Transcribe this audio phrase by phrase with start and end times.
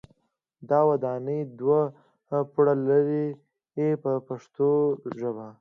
[0.69, 1.81] دا ودانۍ دوه
[2.51, 3.25] پوړه لري
[4.01, 4.69] په پښتو
[5.19, 5.47] ژبه.